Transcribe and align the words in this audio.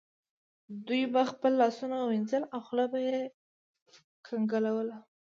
دوی 0.87 1.03
به 1.13 1.21
خپل 1.31 1.51
لاسونه 1.61 1.97
وینځل 2.01 2.43
او 2.53 2.59
خوله 2.67 2.85
به 2.91 2.99
یې 3.07 3.15
کنګالوله. 4.27 4.97